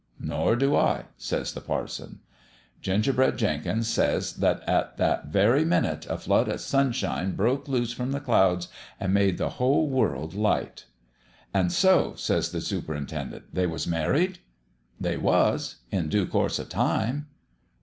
[0.33, 2.21] "'Nor do I,' says the parson."
[2.81, 8.11] Gingerbread Jenkins says that at that very minute a flood o' sunshine broke loose from
[8.11, 8.67] the clouds
[8.99, 10.85] an' made the whole world light."
[11.53, 14.39] "And so," said the superintendent, "they was married.""
[15.07, 17.27] They was in due course o' time."